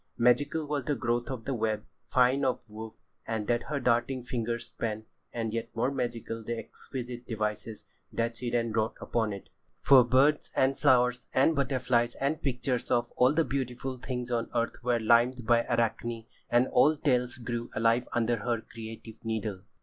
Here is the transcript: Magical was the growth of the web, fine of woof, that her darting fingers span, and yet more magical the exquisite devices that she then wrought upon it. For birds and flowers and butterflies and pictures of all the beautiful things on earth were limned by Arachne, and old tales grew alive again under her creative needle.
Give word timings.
Magical 0.17 0.65
was 0.65 0.85
the 0.85 0.95
growth 0.95 1.29
of 1.29 1.45
the 1.45 1.53
web, 1.53 1.85
fine 2.07 2.43
of 2.43 2.67
woof, 2.67 2.95
that 3.27 3.61
her 3.67 3.79
darting 3.79 4.23
fingers 4.23 4.65
span, 4.65 5.05
and 5.31 5.53
yet 5.53 5.69
more 5.75 5.91
magical 5.91 6.43
the 6.43 6.57
exquisite 6.57 7.27
devices 7.27 7.85
that 8.11 8.35
she 8.35 8.49
then 8.49 8.71
wrought 8.71 8.95
upon 8.99 9.31
it. 9.31 9.51
For 9.79 10.03
birds 10.03 10.49
and 10.55 10.75
flowers 10.75 11.27
and 11.35 11.55
butterflies 11.55 12.15
and 12.15 12.41
pictures 12.41 12.89
of 12.89 13.11
all 13.15 13.33
the 13.35 13.45
beautiful 13.45 13.97
things 13.97 14.31
on 14.31 14.49
earth 14.55 14.81
were 14.83 14.99
limned 14.99 15.45
by 15.45 15.65
Arachne, 15.67 16.25
and 16.49 16.67
old 16.71 17.03
tales 17.03 17.37
grew 17.37 17.69
alive 17.75 18.07
again 18.07 18.13
under 18.15 18.37
her 18.37 18.61
creative 18.61 19.23
needle. 19.23 19.61